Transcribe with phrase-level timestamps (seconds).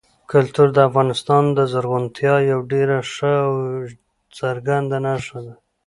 [0.31, 3.51] کلتور د افغانستان د زرغونتیا یوه ډېره ښه او
[4.37, 5.53] څرګنده نښه ده.